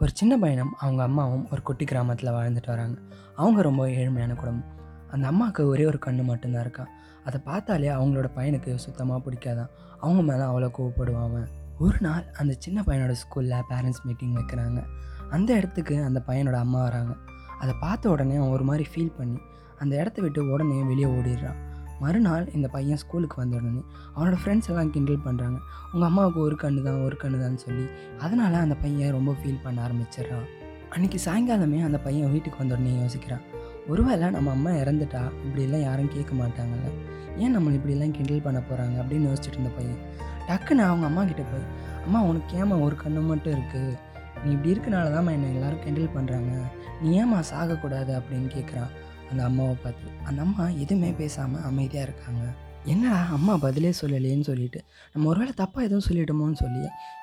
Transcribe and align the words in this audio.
ஒரு 0.00 0.10
சின்ன 0.14 0.38
பையனும் 0.38 0.74
அவங்க 0.78 1.02
அம்மாவும் 1.02 1.48
ஒரு 1.52 1.62
குட்டி 1.62 1.84
கிராமத்தில் 1.84 2.30
வாழ்ந்துட்டு 2.30 2.66
வராங்க. 2.66 3.00
அவங்க 3.36 3.62
ரொம்ப 3.62 3.86
ஏழ்மையான 3.86 4.34
குடும்பம். 4.34 4.64
அந்த 5.10 5.26
அம்மாவுக்கு 5.26 5.66
ஒரே 5.66 5.86
ஒரு 5.86 5.98
கண்ணு 6.06 6.24
மட்டும்தான் 6.24 6.60
இருக்கா. 6.60 6.88
அதை 7.24 7.40
பார்த்தாலே 7.44 7.88
அவங்களோட 7.88 8.30
பையனுக்கு 8.36 8.74
சுத்தமாக 8.74 9.30
பிடிக்காதான் 9.30 9.68
அவங்க 10.00 10.22
மேலே 10.22 10.42
அவ்வளோ 10.44 10.70
கோவப்படுவான் 10.70 11.46
ஒரு 11.78 11.96
நாள் 12.00 12.24
அந்த 12.38 12.54
சின்ன 12.58 12.82
பையனோட 12.86 13.14
ஸ்கூலில் 13.14 13.62
பேரண்ட்ஸ் 13.70 14.02
மீட்டிங் 14.04 14.34
வைக்கிறாங்க. 14.34 14.84
அந்த 15.30 15.54
இடத்துக்கு 15.54 16.04
அந்த 16.04 16.22
பையனோட 16.26 16.52
அம்மா 16.52 16.82
வராங்க. 16.82 17.14
அதை 17.60 17.74
பார்த்த 17.80 18.10
உடனே 18.10 18.36
அவன் 18.36 18.48
ஒரு 18.48 18.64
மாதிரி 18.64 18.88
ஃபீல் 18.94 19.16
பண்ணி 19.16 19.38
அந்த 19.78 19.96
இடத்த 19.96 20.22
விட்டு 20.22 20.50
உடனே 20.50 20.82
வெளியே 20.82 21.06
ஓடிடுறான். 21.06 21.65
மறுநாள் 22.00 22.50
இந்த 22.52 22.68
பையன் 22.68 22.96
ஸ்கூலுக்கு 22.96 23.36
வந்த 23.36 23.56
உடனே 23.56 23.82
அவனோட 24.16 24.36
ஃப்ரெண்ட்ஸ் 24.42 24.68
எல்லாம் 24.68 24.90
கிண்டல் 24.90 25.24
பண்ணுறாங்க 25.24 25.58
உங்கள் 25.92 26.08
அம்மாவுக்கு 26.08 26.40
ஒரு 26.40 26.56
கண்ணு 26.62 26.82
தான் 26.82 27.02
ஒரு 27.02 27.16
கண்ணு 27.22 27.40
தான் 27.40 27.56
சொல்லி 27.56 27.86
அதனால் 28.18 28.54
அந்த 28.54 28.74
பையன் 28.74 29.10
ரொம்ப 29.10 29.32
ஃபீல் 29.32 29.62
பண்ண 29.62 29.88
ஆரம்பிச்சிடுறான். 29.88 30.46
அன்றைக்கி 30.94 31.18
சாயங்காலமே 31.24 31.84
அந்த 31.84 31.98
பையன் 31.98 32.30
வீட்டுக்கு 32.30 32.58
வந்த 32.58 32.74
உடனே 32.74 32.92
யோசிக்கிறான். 33.02 33.44
ஒருவேளை 33.88 34.30
நம்ம 34.30 34.50
அம்மா 34.50 34.70
இறந்துட்டா? 34.70 35.22
இப்படிலாம் 35.44 35.82
யாரும் 35.82 36.12
கேட்க 36.12 36.34
மாட்டாங்கல்ல. 36.34 36.88
ஏன் 37.36 37.58
நம்மளை 37.58 37.72
இப்படிலாம் 37.72 38.10
கிண்டல் 38.10 38.42
பண்ண 38.42 38.58
போகிறாங்க 38.58 38.96
அப்படின்னு 39.02 39.28
யோசிச்சுட்டு 39.30 39.58
இருந்த 39.58 39.68
பையன். 39.68 40.00
டக்குன்னு 40.48 40.78
அவங்க 40.78 41.06
அம்மா 41.06 41.24
கிட்டே 41.24 41.44
போய் 41.52 41.66
அம்மா 42.04 42.20
உனக்கு 42.22 42.56
ஏமா 42.56 42.80
ஒரு 42.80 42.96
கண்ணு 43.04 43.26
மட்டும் 43.26 43.54
இருக்குது 43.56 43.96
நீ 44.44 44.50
இப்படி 44.50 44.72
இருக்கனால 44.74 45.12
தான் 45.12 45.26
என்னை 45.26 45.54
எல்லோரும் 45.54 45.82
கிண்டல் 45.84 46.14
பண்ணுறாங்க 46.16 46.52
நீ 47.02 47.16
ஏம்மா 47.16 47.38
சாகக்கூடாது? 47.50 48.12
அப்படின்னு 48.18 48.48
கேட்குறான் 48.54 48.90
அந்த 49.30 49.44
அம்மாவை 49.44 49.76
பார்த்து 49.82 50.10
அந்த 50.24 50.42
அம்மா 50.42 50.64
எதுவுமே 50.68 51.10
பேசாமல் 51.10 51.62
அமைதியாக 51.62 52.12
இருக்காங்க. 52.12 52.44
என்னடா 52.84 53.26
அம்மா 53.30 53.56
பதிலே 53.56 53.92
சொல்லலையேன்னு 54.00 54.40
சொல்லிட்டு 54.40 54.84
நம்ம 55.12 55.28
ஒருவேளை 55.28 55.52
தப்பாக 55.56 55.86
எதுவும் 55.88 56.06
சொல்லிட்டோமோன்னு 56.08 56.52
சொல்லி 56.52 56.82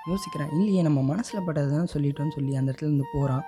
யோசிக்கிறேன். 0.09 0.51
இல்லையே 0.51 0.81
நம்ம 0.81 1.01
மனசில் 1.01 1.45
பட்டதை 1.47 1.69
தான் 1.69 1.91
சொல்லிட்டோம்னு 1.93 2.29
சொல்லி 2.29 2.55
அந்த 2.55 2.71
இடத்துல 2.71 2.89
இருந்து 2.89 3.05
போகிறான் 3.13 3.43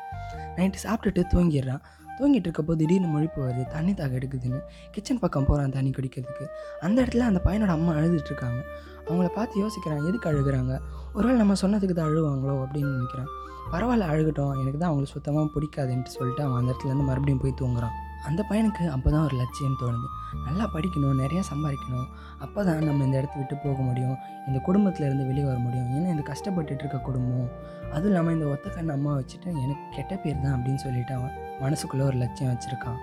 நைட்டு 0.56 0.80
சாப்பிட்டுட்டு 0.84 1.24
தூங்கிடுறான். 1.34 1.82
தூங்கிட்டு 2.20 2.48
இருக்கப்போ 2.48 2.76
திடீர்னு 2.76 3.20
முழிப்பு 3.20 3.40
வருது. 3.40 3.68
தண்ணி 3.68 3.94
தாக 3.94 4.16
எடுக்குதுன்னு. 4.16 4.60
கிச்சன் 4.92 5.20
பக்கம் 5.20 5.46
போகிறான் 5.46 5.70
தண்ணி 5.70 5.90
குடிக்கிறதுக்கு. 5.90 6.46
அந்த 6.80 7.04
இடத்துல 7.04 7.20
அந்த 7.20 7.42
பையனோட 7.46 7.68
அம்மா 7.68 7.94
அழுதுட்ருக்காங்க 7.94 8.62
அவங்கள 9.08 9.28
பார்த்து 9.28 9.64
யோசிக்கிறான் 9.64 10.06
எதுக்கு 10.06 10.30
அழுகுறாங்க? 10.30 10.80
ஒருவேளை 11.14 11.38
நம்ம 11.38 11.54
சொன்னதுக்கு 11.62 11.94
தான் 11.94 12.10
அழுவாங்களோ? 12.10 12.56
அப்படின்னு 12.64 12.94
நினைக்கிறான். 12.94 13.32
பரவாயில்ல 13.72 14.08
அழுகட்டும். 14.14 14.54
எனக்கு 14.60 14.80
தான் 14.80 14.90
அவங்களுக்கு 14.90 15.14
சுத்தமாக 15.14 15.50
பிடிக்காதுன்ட்டு 15.56 16.16
சொல்லிட்டு 16.18 16.44
அவன் 16.44 16.58
அந்த 16.58 16.72
இடத்துலேருந்து 16.72 17.08
மறுபடியும் 17.10 17.42
போய் 17.42 17.60
தூங்குறான். 17.62 17.96
அந்த 18.30 18.42
பையனுக்கு 18.50 18.84
அப்போ 18.96 19.10
தான் 19.14 19.26
ஒரு 19.28 19.36
லட்சியம் 19.42 19.78
தோணுது. 19.82 20.08
நல்லா 20.48 20.66
படிக்கணும் 20.76 21.20
நிறையா 21.24 21.42
சம்பாதிக்கணும். 21.50 22.08
அப்போ 22.46 22.60
தான் 22.68 22.86
நம்ம 22.90 23.04
இந்த 23.08 23.18
இடத்த 23.22 23.36
விட்டு 23.42 23.56
போக 23.66 23.78
முடியும் 23.90 24.16
இந்த 24.48 24.60
குடும்பத்தில் 24.68 25.08
இருந்து 25.08 25.28
வெளியே 25.30 25.46
வர 25.50 25.58
முடியும். 25.66 25.90
ஏன்னா 25.96 26.08
இந்த 26.16 26.24
கஷ்டப்பட்டுட்டு 26.32 26.84
இருக்க 26.86 27.00
குடும்பம். 27.10 27.50
அதுவும் 27.94 28.12
இல்லாமல் 28.12 28.36
இந்த 28.38 28.48
ஒத்த 28.54 28.74
கண்ண 28.78 28.94
அம்மா 28.98 29.12
வச்சுட்டு 29.20 29.50
எனக்கு 29.64 29.86
கெட்ட 29.98 30.14
பேர் 30.24 30.44
தான் 30.46 30.56
அப்படின்னு 30.58 30.84
சொல்லிட்டு 30.86 31.14
அவன் 31.18 31.36
மனசுக்குள்ளே 31.64 32.06
ஒரு 32.12 32.18
லட்சியம் 32.24 32.52
வச்சுருக்கான். 32.54 33.00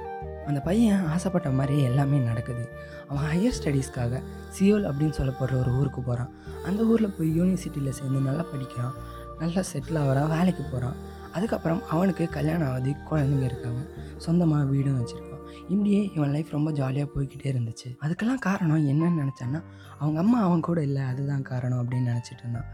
அந்த 0.50 0.60
பையன் 0.68 1.02
ஆசைப்பட்ட 1.14 1.48
மாதிரி 1.58 1.76
எல்லாமே 1.88 2.18
நடக்குது. 2.30 2.64
அவன் 3.10 3.26
ஹையர் 3.32 3.56
ஸ்டடீஸ்க்காக 3.58 4.22
சியோல் 4.56 4.88
அப்படின்னு 4.90 5.16
சொல்லப்படுற 5.20 5.56
ஒரு 5.62 5.72
ஊருக்கு 5.80 6.00
போகிறான் 6.08 6.32
அந்த 6.68 6.82
ஊரில் 6.92 7.14
போய் 7.18 7.30
யூனிவர்சிட்டியில் 7.38 7.98
சேர்ந்து 8.00 8.28
நல்லா 8.28 8.44
படிக்கிறான். 8.52 8.96
நல்லா 9.42 9.62
செட்டில் 9.70 10.00
ஆகிறான் 10.00 10.32
வேலைக்கு 10.36 10.64
போகிறான் 10.72 10.98
அதுக்கப்புறம் 11.32 11.88
அவனுக்கு 11.88 12.28
கல்யாணம் 12.28 12.70
ஆகுது 12.70 12.90
குழந்தைங்க 12.90 13.44
இருக்காங்க 13.44 13.86
சொந்தமாக 14.16 14.64
வீடும் 14.64 15.04
வச்சுருக்கான். 15.04 15.30
இப்படியே 15.68 16.10
இவன் 16.14 16.30
லைஃப் 16.30 16.48
ரொம்ப 16.50 16.70
ஜாலியாக 16.70 17.10
போய்கிட்டே 17.16 17.42
இருந்துச்சு. 17.42 17.96
அதுக்கெல்லாம் 18.00 18.38
காரணம் 18.38 18.88
என்னன்னு 18.88 19.24
நினச்சான்னா 19.24 19.62
அவங்க 19.98 20.20
அம்மா 20.20 20.42
அவன் 20.42 20.60
கூட 20.60 20.82
இல்லை 20.82 21.02
அதுதான் 21.02 21.42
காரணம் 21.42 21.78
அப்படின்னு 21.78 22.12
நினச்சிட்டு 22.12 22.38
இருந்தான். 22.38 22.64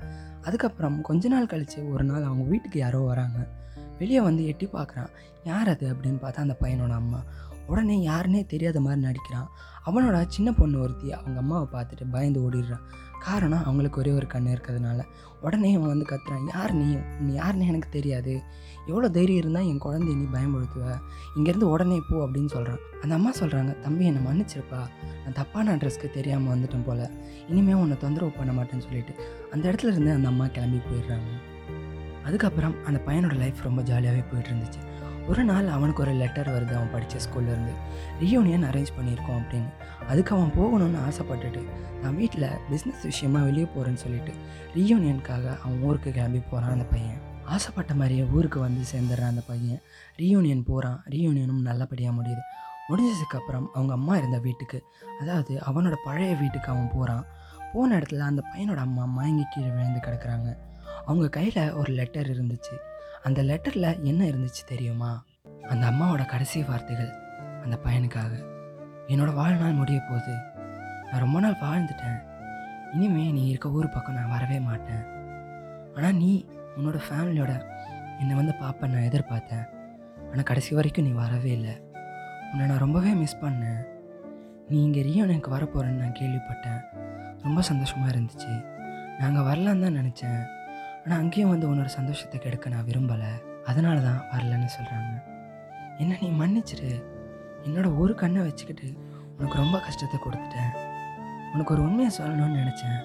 அதுக்கப்புறம் 0.42 1.02
கொஞ்ச 1.02 1.28
நாள் 1.28 1.46
கழித்து 1.46 1.88
ஒரு 1.88 2.04
நாள் 2.04 2.24
அவங்க 2.24 2.44
வீட்டுக்கு 2.44 2.78
யாரோ 2.78 2.98
வராங்க. 2.98 3.48
வெளியே 3.98 4.20
வந்து 4.20 4.46
எட்டி 4.46 4.68
பார்க்குறான். 4.72 5.08
யார் 5.44 5.68
அது? 5.68 5.94
அப்படின்னு 5.94 6.16
பார்த்தா 6.22 6.34
அந்த 6.34 6.56
பையனோட 6.60 6.90
அம்மா. 6.90 7.22
உடனே 7.66 8.08
யாருன்னே 8.08 8.46
தெரியாத 8.46 8.80
மாதிரி 8.80 9.00
நடிக்கிறான். 9.00 9.48
அவனோட 9.86 10.24
சின்ன 10.28 10.52
பொண்ணு 10.52 10.80
ஒருத்தி 10.80 11.12
அவங்க 11.12 11.38
அம்மாவை 11.38 11.80
பார்த்துட்டு 11.80 12.10
பயந்து 12.10 12.50
ஓடிடுறான் 12.50 12.80
காரணம் 13.20 13.64
அவங்களுக்கு 13.64 14.00
ஒரே 14.00 14.10
ஒரு 14.10 14.26
கண்ணு 14.32 14.56
இருக்கிறதுனால. 14.56 15.04
உடனே 15.40 15.74
அவன் 15.74 15.86
வந்து 15.86 16.04
கத்துறான் 16.04 16.48
யார் 16.54 16.72
நீ? 16.72 16.96
நீ 17.20 17.32
யாருன்னு 17.32 17.66
எனக்கு 17.66 17.88
தெரியாது. 17.88 18.42
எவ்வளோ 18.86 19.08
தைரியம் 19.08 19.40
இருந்தால் 19.40 19.66
என் 19.66 19.82
குழந்தைய 19.82 20.16
நீ 20.16 20.24
பயன்படுத்துவ? 20.32 20.96
இங்கேருந்து 21.36 21.64
உடனே 21.64 22.00
போ 22.08 22.26
அப்படின்னு 22.26 22.46
சொல்கிறான் 22.46 22.78
அந்த 23.02 23.14
அம்மா 23.14 23.32
சொல்கிறாங்க 23.40 23.80
தம்பி 23.80 24.04
என்னை 24.04 24.22
மன்னிச்சிருப்பா. 24.32 24.80
நான் 25.02 25.32
தப்பான 25.32 25.76
அட்ரஸ்க்கு 25.76 26.10
தெரியாமல் 26.10 26.58
வந்துட்டேன் 26.58 26.84
போல். 26.84 27.10
இனிமேல் 27.48 27.74
உன்னை 27.74 27.96
தொந்தரவு 27.96 28.32
பண்ண 28.32 28.62
மாட்டேன்னு 28.62 28.78
சொல்லிட்டு. 28.78 29.14
அந்த 29.50 29.72
இடத்துல 29.72 29.86
இருந்து 29.86 30.12
அந்த 30.12 30.28
அம்மா 30.28 30.46
கிளம்பி 30.46 30.76
போயிடுறாங்க. 30.76 31.30
அதுக்கப்புறம் 32.24 32.84
அந்த 32.84 33.00
பையனோட 33.06 33.36
லைஃப் 33.36 33.56
ரொம்ப 33.62 33.82
ஜாலியாகவே 33.82 34.24
போயிட்டு 34.30 34.50
இருந்துச்சு. 34.50 34.87
ஒரு 35.28 35.44
நாள் 35.44 35.66
அவனுக்கு 35.68 36.02
ஒரு 36.02 36.12
லெட்டர் 36.12 36.48
வருது 36.48 36.74
அவன் 36.74 36.92
படித்த 36.92 37.16
ஸ்கூல்லேருந்து 37.16 37.72
ரீயூனியன் 38.20 38.66
அரேஞ்ச் 38.70 38.92
பண்ணியிருக்கோம் 38.98 39.40
அப்படின்னு. 39.40 39.70
அதுக்கு 40.08 40.36
அவன் 40.36 40.52
போகணும்னு 40.58 40.98
ஆசைப்பட்டுட்டு 41.08 41.62
நான் 42.02 42.16
வீட்டில் 42.16 42.48
பிஸ்னஸ் 42.70 43.02
விஷயமா 43.02 43.42
வெளியே 43.42 43.66
போகிறேன்னு 43.76 43.94
சொல்லிட்டு 43.94 44.32
ரீயூனியனுக்காக 44.74 45.58
அவன் 45.64 45.80
ஊருக்கு 45.82 46.12
கிளம்பி 46.12 46.38
போகிறான் 46.38 46.72
அந்த 46.72 46.84
பையன். 46.84 47.20
ஆசைப்பட்ட 47.44 47.94
மாதிரியே 47.94 48.24
ஊருக்கு 48.24 48.60
வந்து 48.60 48.80
சேர்ந்துடுறான் 48.92 49.28
அந்த 49.28 49.42
பையன். 49.46 49.80
ரீயூனியன் 50.18 50.64
போகிறான் 50.64 51.02
ரீயூனியனும் 51.10 51.60
நல்லபடியாக 51.60 52.22
முடியுது. 52.22 52.42
முடிஞ்சதுக்கப்புறம் 52.88 53.66
அவங்க 53.74 53.92
அம்மா 53.92 54.16
இருந்த 54.16 54.38
வீட்டுக்கு 54.38 54.84
அதாவது 55.20 55.60
அவனோட 55.66 55.94
பழைய 56.04 56.34
வீட்டுக்கு 56.34 56.68
அவன் 56.68 56.90
போகிறான் 56.94 57.26
போன 57.72 57.98
இடத்துல 57.98 58.18
அந்த 58.18 58.42
பையனோட 58.54 58.76
அம்மா 58.76 59.04
மயங்கி 59.04 59.44
கீழே 59.50 59.66
விழுந்து 59.66 59.98
கிடக்குறாங்க. 59.98 60.56
அவங்க 61.06 61.28
கையில் 61.28 61.72
ஒரு 61.72 61.92
லெட்டர் 61.92 62.30
இருந்துச்சு. 62.30 62.76
அந்த 63.24 63.42
லெட்டரில் 63.42 64.02
என்ன 64.02 64.24
இருந்துச்சு 64.24 64.62
தெரியுமா? 64.66 65.24
அந்த 65.68 65.86
அம்மாவோட 65.90 66.26
கடைசி 66.26 66.62
வார்த்தைகள் 66.62 67.12
அந்த 67.64 67.78
பையனுக்காக. 67.84 68.32
என்னோட 69.06 69.34
வாழ்நாள் 69.34 69.72
முடிய 69.72 70.00
போகுது. 70.00 70.34
நான் 71.10 71.20
ரொம்ப 71.20 71.40
நாள் 71.40 71.62
வாழ்ந்துட்டேன். 71.62 72.18
இனிமே 72.92 73.30
நீ 73.30 73.46
இருக்க 73.46 73.68
ஊர் 73.68 73.88
பக்கம் 73.88 74.14
நான் 74.14 74.28
வரவே 74.28 74.60
மாட்டேன். 74.60 75.04
ஆனால் 75.94 76.14
நீ 76.14 76.46
உன்னோட 76.76 77.00
ஃபேமிலியோட 77.08 77.62
என்னை 78.18 78.36
வந்து 78.36 78.54
பார்ப்ப 78.54 78.86
நான் 78.86 79.08
எதிர்பார்த்தேன். 79.10 79.66
ஆனால் 80.30 80.42
கடைசி 80.42 80.74
வரைக்கும் 80.74 81.06
நீ 81.06 81.10
வரவே 81.10 81.50
இல்லை. 81.50 81.80
உன்னை 82.52 82.66
நான் 82.66 82.78
ரொம்பவே 82.78 83.12
மிஸ் 83.12 83.42
பண்ணேன். 83.42 83.82
நீ 84.68 84.82
இங்கே 84.82 85.02
ரீயூனியனுக்கு 85.02 85.54
வரப்போகிறேன்னு 85.56 86.02
நான் 86.02 86.18
கேள்விப்பட்டேன். 86.20 86.80
ரொம்ப 87.42 87.62
சந்தோஷமாக 87.62 88.12
இருந்துச்சு. 88.12 88.64
நாங்கள் 89.18 89.44
வரலான்னு 89.44 89.80
தான் 89.80 89.98
நினச்சேன். 89.98 90.40
ஆனால் 91.08 91.20
அங்கேயும் 91.24 91.52
வந்து 91.52 91.66
உன்னோட 91.72 91.90
சந்தோஷத்தை 91.94 92.38
கெடுக்க 92.38 92.70
நான் 92.72 92.86
விரும்பலை. 92.88 93.28
அதனால 93.70 94.00
தான் 94.06 94.18
வரலன்னு 94.32 94.66
சொல்கிறாங்க 94.74 95.12
என்ன 96.02 96.18
நீ 96.22 96.28
மன்னிச்சிரு. 96.40 96.90
என்னோட 97.66 97.86
ஒரு 98.00 98.12
கண்ணை 98.22 98.40
வச்சுக்கிட்டு 98.46 98.88
உனக்கு 99.36 99.56
ரொம்ப 99.62 99.76
கஷ்டத்தை 99.86 100.18
கொடுத்துட்டேன். 100.24 100.74
உனக்கு 101.52 101.72
ஒரு 101.76 101.82
உண்மையை 101.86 102.10
சொல்லணும்னு 102.18 102.58
நினச்சேன். 102.62 103.00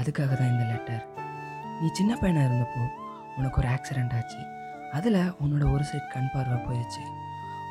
அதுக்காக 0.00 0.30
தான் 0.40 0.52
இந்த 0.52 0.66
லெட்டர் 0.72 1.02
நீ 1.80 1.88
சின்ன 2.00 2.12
பையனாக 2.20 2.48
இருந்தப்போ 2.50 2.84
உனக்கு 3.38 3.58
ஒரு 3.62 3.70
ஆக்சிடெண்ட் 3.76 4.14
ஆச்சு. 4.18 4.40
அதில் 4.98 5.20
உன்னோட 5.42 5.64
ஒரு 5.74 5.86
சைட் 5.92 6.12
கண் 6.14 6.30
பார்வை 6.36 6.60
போயிடுச்சு 6.68 7.02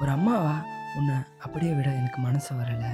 ஒரு 0.01 0.11
அம்மாவா 0.17 0.57
உன்னை 0.97 1.15
அப்படியே 1.45 1.71
விட 1.77 1.87
எனக்கு 2.01 2.19
மனசு 2.27 2.51
வரலை. 2.63 2.93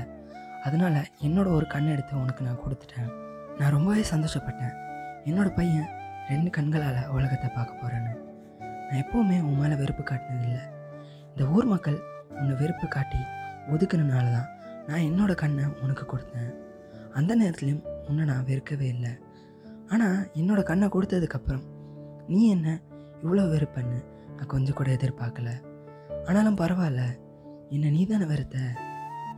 அதனால் 0.67 1.01
என்னோட 1.27 1.47
ஒரு 1.57 1.65
கண் 1.75 1.91
எடுத்து 1.95 2.21
உனக்கு 2.25 2.47
நான் 2.51 2.63
கொடுத்துட்டேன். 2.67 3.11
நான் 3.59 3.75
ரொம்பவே 3.79 4.05
சந்தோஷப்பட்டேன். 4.13 4.77
என்னோட 5.31 5.49
பையன் 5.59 5.91
ரெண்டு 6.29 6.49
கண்களால் 6.57 7.09
உலகத்தை 7.15 7.49
பார்க்க 7.55 7.81
போகிறேன்னு 7.81 8.13
நான் 8.87 9.01
எப்போவுமே 9.03 9.37
உன் 9.47 9.59
மேலே 9.61 9.75
வெறுப்பு 9.81 10.03
காட்டினதில்லை 10.03 10.63
இந்த 11.31 11.43
ஊர் 11.55 11.67
மக்கள் 11.73 11.97
உன்னை 12.39 12.53
வெறுப்பு 12.61 12.87
காட்டி 12.95 13.21
ஒதுக்குனனால 13.73 14.25
தான் 14.37 14.49
நான் 14.87 15.05
என்னோடய 15.09 15.35
கண்ணை 15.41 15.65
உனக்கு 15.83 16.05
கொடுத்தேன். 16.05 16.51
அந்த 17.17 17.31
நேரத்துலையும் 17.35 17.83
உன்னை 18.09 18.23
நான் 18.25 18.47
வெறுக்கவே 18.49 18.87
இல்லை. 18.95 19.11
ஆனால் 19.93 20.17
என்னோடய 20.39 20.67
கண்ணை 20.69 20.87
கொடுத்ததுக்கப்புறம் 20.95 21.65
நீ 22.31 22.39
என்ன 22.55 22.67
இவ்வளோ 23.23 23.45
வெறுப்பன்னு 23.53 23.99
நான் 24.37 24.51
கொஞ்சம் 24.53 24.77
கூட 24.79 24.89
எதிர்பார்க்கல. 24.97 25.51
ஆனாலும் 26.27 26.59
பரவாயில்ல 26.61 27.03
என்னை 27.75 27.89
நீ 27.95 28.01
தானே 28.05 28.25
வெறுத்த. 28.33 28.57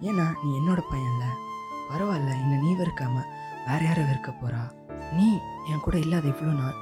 ஏன்னா 0.10 0.26
நீ 0.42 0.50
என்னோட 0.60 0.82
பையன்ல. 0.94 1.26
பரவாயில்ல 1.92 2.32
என்னை 2.44 2.58
நீ 2.66 2.72
வெறுக்காமல் 2.82 3.30
வேற 3.68 3.82
யாரை 3.86 4.04
வெறுக்க 4.10 4.32
போகிறா 4.32 4.64
நீ 5.14 5.28
என் 5.72 5.84
கூட 5.86 5.96
இல்லாத 5.98 6.26
இவ்வளோ 6.28 6.54
நாள் 6.62 6.78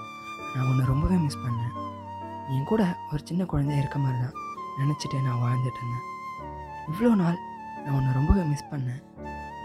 நான் 0.53 0.67
உன்னை 0.69 0.85
ரொம்பவே 0.85 1.15
மிஸ் 1.15 1.43
பண்ணேன். 1.45 1.73
என் 2.53 2.69
கூட 2.71 2.83
ஒரு 3.11 3.21
சின்ன 3.29 3.45
குழந்தையா 3.51 3.81
இருக்க 3.81 3.99
மாதிரி 3.99 4.19
தான் 4.23 4.39
நினச்சிட்டு 4.79 5.17
நான் 5.21 5.41
வாழ்ந்துட்டு 5.43 5.79
இருந்தேன். 5.81 6.07
இவ்வளோ 6.91 7.11
நாள் 7.15 7.37
நான் 7.83 7.95
உன்னை 7.97 8.13
ரொம்பவே 8.13 8.43
மிஸ் 8.51 8.71
பண்ணேன். 8.71 9.01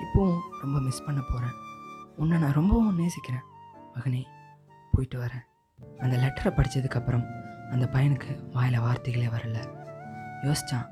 இப்போவும் 0.04 0.42
ரொம்ப 0.62 0.80
மிஸ் 0.80 1.04
பண்ண 1.06 1.20
போகிறேன் 1.20 1.56
உன்னை 2.16 2.38
நான் 2.38 2.56
ரொம்பவும் 2.58 3.00
நேசிக்கிறேன். 3.00 3.46
மகனே 3.96 4.22
போயிட்டு 4.92 5.18
வரேன். 5.24 5.44
அந்த 6.02 6.14
லெட்டரை 6.16 6.50
படித்ததுக்கப்புறம் 6.54 7.26
அந்த 7.72 7.84
பையனுக்கு 7.94 8.32
வாயில் 8.54 8.84
வார்த்தைகளே 8.86 9.28
வரல. 9.34 9.58
யோசித்தான் 10.46 10.88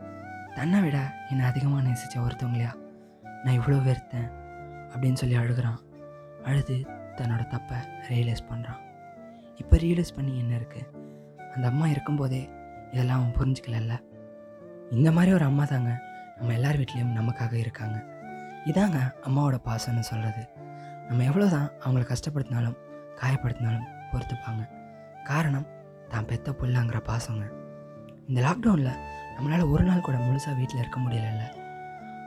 தன்னை 0.57 0.81
விட 0.83 0.99
என்னை 1.31 1.45
அதிகமாக 1.47 1.83
நேசித்த 1.87 2.21
ஒருத்தவங்களையா? 2.21 2.73
நான் 3.45 3.59
இவ்வளோ 3.59 3.79
வெறுத்தேன் 3.89 4.29
அப்படின்னு 4.93 5.21
சொல்லி 5.23 5.37
அழுகிறான். 5.37 5.81
அழுது 6.45 6.77
தன்னோட 7.19 7.43
தப்பை 7.55 7.79
ரியலைஸ் 8.09 8.49
பண்ணுறான் 8.51 8.83
இப்போ 9.63 9.77
ரியலைஸ் 9.85 10.17
பண்ணி 10.17 10.33
என்ன 10.43 10.53
இருக்குது 10.61 10.89
அந்த 11.55 11.67
அம்மா 11.71 11.87
இருக்கும்போதே 11.87 12.41
இதெல்லாம் 12.93 13.21
அவன் 13.21 13.37
புரிஞ்சுக்கலல்ல. 13.39 13.95
இந்த 14.97 15.09
மாதிரி 15.13 15.31
ஒரு 15.33 15.45
அம்மா 15.45 15.65
தாங்க 15.65 15.93
நம்ம 16.39 16.53
எல்லார் 16.53 16.79
வீட்லேயும் 16.81 17.15
நமக்காக 17.19 17.55
இருக்காங்க. 17.63 17.97
இதாங்க 18.71 18.99
அம்மாவோட 19.27 19.57
பாசம்னு 19.69 20.05
சொல்கிறது 20.11 20.43
நம்ம 21.09 21.25
எவ்வளோ 21.25 21.47
தான் 21.49 21.69
அவங்கள 21.83 22.05
கஷ்டப்படுத்தினாலும் 22.13 22.77
காயப்படுத்தினாலும் 23.21 23.89
பொறுத்துப்பாங்க. 24.13 24.63
காரணம் 25.31 25.69
தான் 26.09 26.29
பெத்த 26.31 26.53
புள்ளங்கிற 26.61 26.99
பாசங்க. 27.11 27.45
இந்த 28.29 28.39
லாக்டவுனில் 28.47 29.01
நம்மளால் 29.37 29.71
ஒரு 29.73 29.85
நாள் 29.85 30.07
கூட 30.07 30.17
முழுசாக 30.19 30.55
வீட்டில் 30.61 30.83
இருக்க 30.83 31.01
முடியலல்ல. 31.01 31.45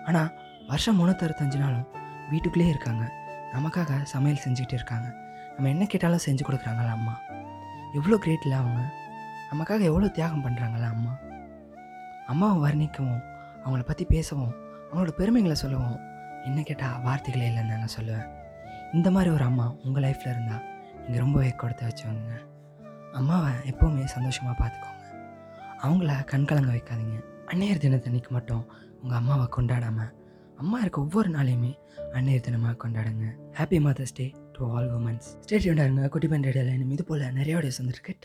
ஆனால் 0.08 0.30
வருஷம் 0.68 0.98
முந்நூற்றறுபத்தஞ்சு 1.00 1.60
நாளும் 1.64 1.88
வீட்டுக்குள்ளேயே 2.32 2.74
இருக்காங்க. 2.74 3.04
நமக்காக 3.54 4.04
சமையல் 4.04 4.44
செஞ்சுக்கிட்டு 4.46 4.78
இருக்காங்க. 4.80 5.08
நம்ம 5.56 5.70
என்ன 5.70 5.86
கேட்டாலும் 5.86 6.24
செஞ்சு 6.26 6.44
கொடுக்குறாங்களா 6.48 6.92
அம்மா? 6.98 7.16
எவ்வளோ 7.94 8.18
கிரேட்டில் 8.18 8.60
அவங்க. 8.62 8.82
நமக்காக 9.52 9.82
எவ்வளோ 9.82 10.08
தியாகம் 10.08 10.44
பண்ணுறாங்களா 10.46 10.90
அம்மா? 10.96 11.14
அம்மாவை 12.28 12.58
வர்ணிக்கவும் 12.66 13.22
அவங்கள 13.64 13.82
பற்றி 13.82 14.06
பேசவும் 14.06 14.54
அவங்களோட 14.90 15.10
பெருமைகளை 15.10 15.56
சொல்லவும். 15.56 16.00
என்ன 16.44 16.62
கேட்டால் 16.62 17.02
வார்த்தைகளே 17.02 17.48
இல்லைன்னு 17.50 17.80
நான் 17.82 17.96
சொல்லுவேன். 18.00 18.28
இந்த 18.94 19.12
மாதிரி 19.12 19.30
ஒரு 19.34 19.44
அம்மா 19.44 19.66
உங்கள் 19.86 20.04
லைஃப்பில் 20.04 20.34
இருந்தால் 20.34 20.64
நீங்கள் 21.04 21.24
ரொம்பவே 21.24 21.50
கொடுத்து 21.50 21.86
வச்சவங்க 21.88 22.36
அம்மாவை 23.14 23.52
எப்போவுமே 23.72 24.04
சந்தோஷமாக 24.06 24.56
பார்த்துக்கோங்க. 24.62 25.06
அவங்கள 25.82 26.12
கண்கலங்க 26.32 26.72
வைக்காதீங்க. 26.76 27.18
அன்னையர் 27.52 27.84
தினத்தன்னைக்கு 27.86 28.30
மட்டும் 28.30 28.64
உங்கள் 29.02 29.18
அம்மாவை 29.18 29.48
கொண்டாடாமல் 29.58 30.12
அம்மா 30.62 30.78
இருக்க 30.84 31.00
ஒவ்வொரு 31.02 31.30
நாளையுமே 31.30 31.72
அன்னையர் 32.18 32.46
தினமாக 32.48 32.76
கொண்டாடுங்க. 32.84 33.26
Happy 33.58 33.78
Mother's 33.86 34.16
Day 34.20 34.26
to 34.56 34.72
all 34.76 34.88
women's 34.98 35.28
state 35.44 35.68
இருந்தாருங்க 35.68 36.08
குட்டி 36.14 36.28
பண்ட் 36.28 36.92
இது 36.96 37.04
போல் 37.10 37.24
நிறைய 37.38 37.54
வீடியோஸ் 37.58 37.80
வந்துருக்கு. 37.82 38.14